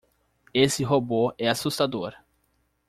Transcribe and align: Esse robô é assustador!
Esse 0.51 0.83
robô 0.83 1.31
é 1.37 1.47
assustador! 1.47 2.15